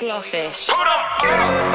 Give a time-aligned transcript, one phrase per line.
[0.00, 1.71] Roy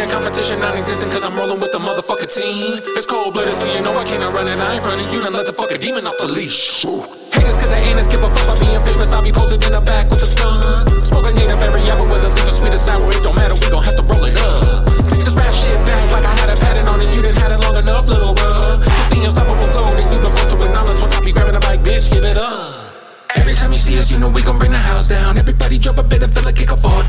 [0.00, 2.76] a competition, non existent, cause I'm rolling with the motherfucker team.
[2.98, 4.58] It's cold blooded, so you know I can't run it.
[4.58, 6.84] I ain't running, you done let the fucking demon off the leash.
[6.84, 7.06] Ooh.
[7.32, 9.14] Haters, cause they ain't as give a fuck about being famous.
[9.14, 10.60] I'll be posted in the back with a skunk.
[11.00, 13.96] Smoking native every hour, whether a sweet or sour, it don't matter, we gon' have
[13.96, 14.84] to roll it up.
[15.08, 17.54] Taking this rap shit back like I had a pattern on it, you didn't had
[17.54, 18.82] it long enough, little bruh.
[19.00, 21.62] It's the unstoppable flow that you been forced to acknowledge once I be grabbing the
[21.62, 22.90] mic, bitch, give it up.
[23.38, 25.38] Every time you see us, you know we gon' bring the house down.
[25.38, 27.05] Everybody jump a bit and feel like it gon' fall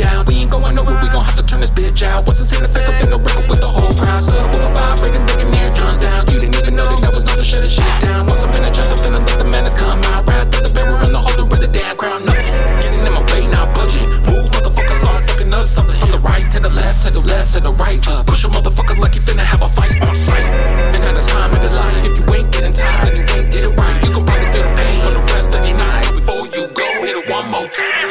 [1.97, 2.23] agile.
[2.23, 4.21] Wasn't seen the fake up in record with the whole crowd.
[4.21, 6.21] Sub with a vibrating, breaking near drums down.
[6.29, 8.29] You didn't even know that that was nothing, shut the shit down.
[8.29, 10.21] Once I'm in a trance, I'm feeling like the is come out.
[10.29, 12.21] Ride through the barrel and the holder with the damn crown.
[12.25, 12.53] Nothing
[12.85, 14.05] getting in my way, now budget.
[14.29, 15.97] Move, motherfucker, start fucking up something.
[15.97, 17.99] From the right to the left, to the left, to the right.
[18.01, 20.45] Just push a motherfucker like you finna have a fight on sight.
[20.93, 22.05] And had the time in the life.
[22.05, 23.97] If you ain't getting tired, then you ain't did it right.
[24.05, 26.05] You can probably feel the pain on the rest of your night.
[26.13, 28.06] Before you go, hit it one more time.